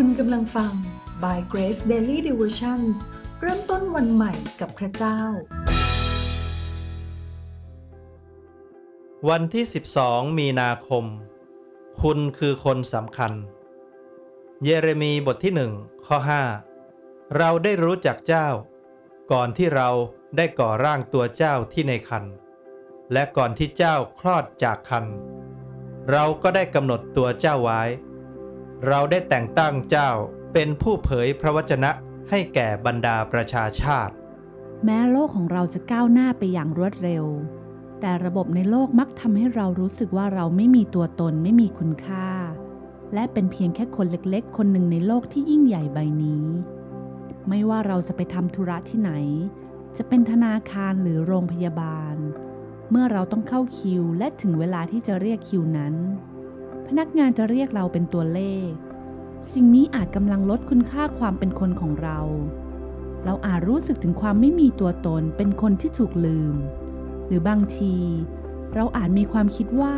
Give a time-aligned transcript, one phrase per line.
[0.00, 0.72] คุณกำลังฟัง
[1.22, 2.96] By Grace Daily Devotions
[3.40, 5.20] เริ่มต้นวันใหม่กับพระเจ้า
[9.28, 9.64] วันที่
[10.00, 11.04] 12 มีนาคม
[12.02, 13.32] คุณคือคนสำคัญ
[14.62, 15.72] เยเรมีบทที่หนึ่ง
[16.06, 16.18] ข้อ
[16.78, 18.48] 5 เราได้รู้จักเจ้า
[19.32, 19.88] ก่อนที่เรา
[20.36, 22.24] ได้ก่อร่างตัวเจ้าที่ในคัน
[23.12, 25.04] และก่อนที่เจ้าคลอดจากคัน
[26.10, 27.82] เราก็ได้กำหนดตัวเจ้าไว้
[28.84, 30.10] เราได้แต่งตั้งเจ้า
[30.52, 31.90] เป็นผู้เผยพระวจนะ
[32.30, 34.14] ให้แก่บรรดาประชาชาติ
[34.84, 37.24] แม้โลกของเราจะก้าวหน้าไปอย่างรวดเร็ว
[38.00, 42.28] แต่ระบบในโลกมักทำให้เรารู้สึกว่าเราไม่มีตัวตนไม่มีคุณค่า
[43.14, 46.44] และเป็นเพียงแค่คนเล็กๆ คนหนึ่งในโลกที่ยิ่งใหญ่ใบนี้
[47.48, 49.12] ไม่ว่าเราจะไปทำธุระที่ไหน
[49.96, 52.16] จะเป็นธนาคารหรือโรงพยาบาล
[52.90, 55.94] เมื่อเราต้องเข้าคิวและถึงเวลาที่จะเรียกคิวนั้น
[56.90, 58.70] พนักงานจะเรียกเราเป็นตัวเลข
[59.52, 62.18] สิ่งนี้อาจกำลังลดคุณค่าความเป็นคนของเรา
[63.24, 66.54] เราอาจรู้สึกถึงความไม่มีตัวตนเป็นคนที่ถูกลืม
[67.26, 67.94] หรือบางที
[68.74, 69.96] เราอาจมีความคิดว่า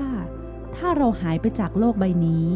[0.76, 2.46] ถ้าเราหายไปจากโลกใบนี้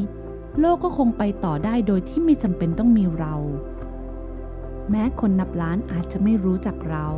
[0.61, 3.35] โลกก็คงไปต่อได้โดยที่ไม่จำเป็นต้องมีเรา
[4.91, 7.09] แม้คนนับล้านอาจจะไม่รู้จักเรา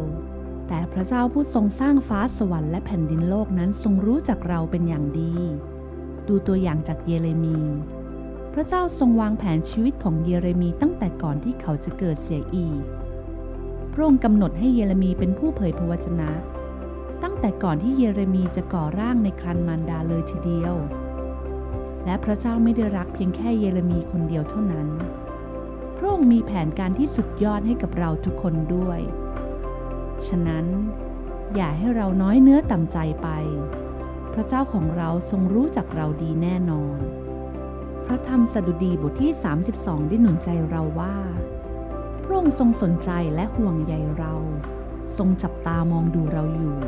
[0.69, 5.35] แต่พระเจ้าผู้ทรงสร้างฟ้าสวรรค์และแผ่นดินโลกนั้นทรงรู้จักเราเป็นอย่างดี
[6.29, 7.59] ดูตัวอย่างจากเยเรมี
[8.55, 12.83] พระเจ้าทรงวางแผนชีวิตของเยเรมีตั้งแต่ก่อนที่เขาจะเกิดเสียอีก
[13.93, 16.31] พระองค์กำหนดให้เยเรมีเป็นผู้เผยพระวจนะ
[17.23, 20.75] ตั้งแต่ก่อนที่เยเรมีจะก่อร่างในครันมารดาเลยทีเดียว
[22.05, 24.89] และพระเจ้าไม่ได้รักเพียงแค่เยเรมีคนเดียวเท่านั้น
[25.97, 29.01] พระองค์มีแผนการที่สุดยอดให้กับเราทุกคนด้วย
[30.29, 30.67] ฉะนั้น
[31.55, 33.29] อย่าให้เราน้อยเนื้อต่ำใจไป
[34.35, 36.99] พระเจ้าของเราทรงรู้จักเราดีแน่นอน
[38.07, 39.33] พระธรรมสดุดีบทที่
[39.71, 41.17] 32 ได้หนุนใจเราว่า
[42.23, 44.35] พระองค์ทรงสนใจและห่วงใยเรา
[45.17, 46.79] ทรงจับตามองดูเราอยู่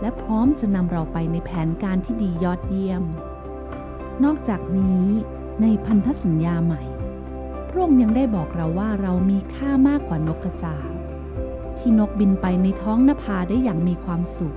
[0.00, 3.02] และพร้อมจะนำเราไปในแผนการที่ดียอดเยี่ยม
[4.24, 5.04] นอกจากนี้
[5.62, 6.82] ในพันธสัญญาใหม่
[7.68, 10.90] พระองค์ยังได้บอกเราว่าเรามีค่ามากกว่านกกระจาบ
[11.78, 14.56] ที่นกบินไปในท้องนภาได้อย่างมีความสุข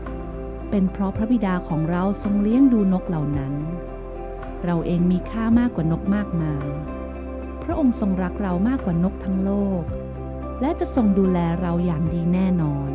[0.72, 3.54] เป็นเพราะพระบิดาของเราทรงเลี้ยงดูนกเหล่านั้น
[4.66, 6.68] เราเองมีค่ามากกว่านกมากมาย
[7.64, 9.52] พระองค์ทรงรักเรามากกว่านกทั้งโล
[9.82, 9.84] ก
[10.62, 12.90] และจะทรงดูแลเราอย่างดีแน่นอน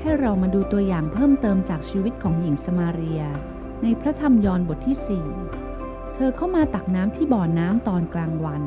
[0.00, 3.22] ให้เรามาดูตัวอย่างเพิ่มเติมจากชีวิตของหญิงสมาเรีย
[3.82, 5.22] ในพระธรรมยอห์นบทที่
[5.60, 8.62] 4 เธอเข้ามาตักน้ำที่บ่อน้ำตอนกลางวัน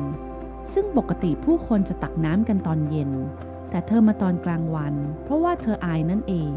[0.72, 3.10] ซึ่งปกติผู้คนจะตักน้ำกันตอนเย็น
[3.70, 4.94] แต่เธอมาตอนกลางวัน
[5.24, 6.52] เพราะว่าเธออายนั่นเอง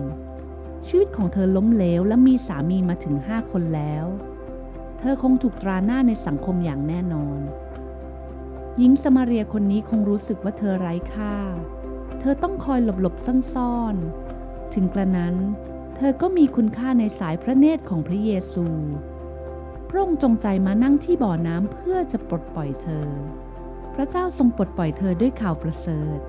[0.87, 4.05] ชีวิตของเธอล้มเหลวและมีสามีมาถึงห้าคนแล้ว
[4.99, 7.39] เธอคงถูกตราหน้าในสังคมอย่างแน่นอน
[8.77, 11.35] หญิงสมาเรียคนนี้คงรู้สึกว่าเธอไร้ค่า
[12.19, 15.35] เธอต้องคอยหลบๆซ่อนๆ ถึงกระนั้น
[15.95, 18.65] เธอก็มีคุณค่าในสายพระเนตรของพระเยซู
[19.89, 23.07] พระองค์จงใจมานั่งที่บ่อน้ำเพื่อจะปลดปล่อยเธอ
[23.95, 26.19] พระเจ้าทรงปลดปล่อยเธอด้วยข่าวประเสริฐ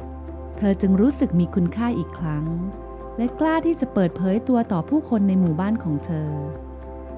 [0.58, 2.46] เธอจึงรู้สึกมีคุณค่าอีกครั้ง
[3.16, 6.30] และกล้าที่จะเปิดเผยตัวต่อผู้คนในหมู่บ้านของเธอ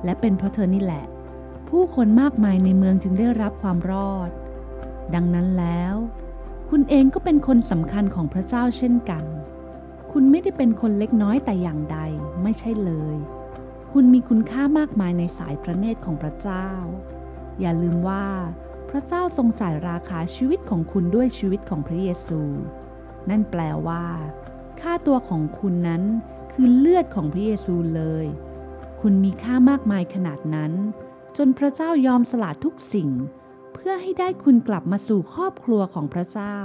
[0.05, 1.05] และเป็นเพราะเธอนี่แหละ
[1.69, 4.31] ผู้คนมากมายในเมืองจึงได้รับความรอด
[5.15, 5.94] ดังนั้นแล้ว
[6.71, 9.25] คุณเองก็เป็นคนสำคัญของพระเจ้าเช่นกัน
[10.12, 11.99] คุณไม่ได้เป็นคนเล็กน้อยแต่อย่างใด
[12.43, 13.16] ไม่ใช่เลย
[13.93, 16.69] คุณมีคุณค่ามากมายในสายพระเนตรของพระเจ้า
[17.60, 18.27] อย่าลืมว่า
[18.91, 22.41] พระเจ้าทรงจ่ายราคาชีวิตของคุณด้วยชีวิตของพระเยซู
[23.31, 24.04] นั่นแปลว่า
[24.89, 26.03] ค่าตัวของคุณนั้น
[26.53, 28.27] คือเลือดของพระเยซูเลย
[29.00, 30.72] คุณมีค่ามากมายขนาดนั้น
[31.37, 33.11] จนพระเจ้ายอมสละทุกสิ่ง
[33.75, 36.59] เพื่อให้ได้คุณกลับมาสู่ครอบครัวของพระเจ้า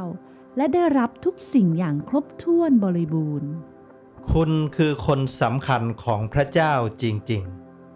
[0.58, 3.52] และได้รับทุกสิ่งอย่างครบถ้วนบริบูรณ์
[4.32, 7.44] คุณคือคนสำคัญของพระเจ้าจริง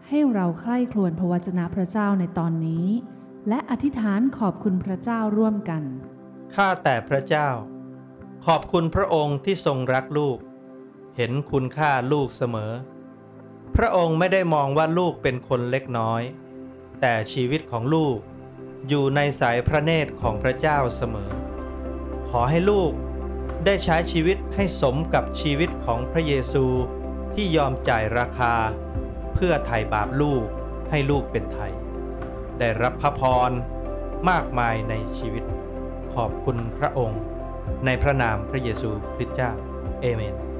[0.07, 2.87] ให้เราใคร่ครวญพระวจนะพระเจ้าในตอนนี้
[3.49, 7.49] และอธิษฐานขอบคุณพระเจ้าร่วมกันๆข้าแต่พระเจ้า
[8.49, 10.37] ขอบคุณพระองค์ที่ทรงรักลูก
[11.17, 12.71] เห็นคุณค่าลูกเสมอ
[13.75, 16.21] พระองค์ไม่ได้มองว่าลูกเป็นคนเล็กน้อย
[17.01, 18.17] แต่ชีวิตของลูก
[18.87, 21.31] อยู่ในสายพระเนตรของพระเจ้าเสมอ
[22.29, 22.91] ขอให้ลูก
[23.65, 26.65] ได้ใช้ชีวิตให้สมกับชีวิตของพระเยซู
[27.33, 28.53] ที่ยอมจ่ายราคา
[29.33, 30.45] เพื่อไถ่บาปลูก
[30.89, 31.73] ให้ลูกเป็นไทย
[32.59, 33.51] ได้รับพระพร
[34.29, 35.43] มากมายในชีวิต
[36.13, 37.21] ขอบคุณพระองค์
[37.85, 39.51] ในพระนามพระเยซูคริสต์เจ้า
[40.01, 40.52] เอเมน